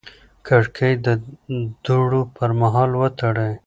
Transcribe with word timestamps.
کړکۍ 0.47 0.93
د 1.05 1.07
دوړو 1.85 2.21
پر 2.35 2.49
مهال 2.61 2.91
وتړئ. 3.01 3.53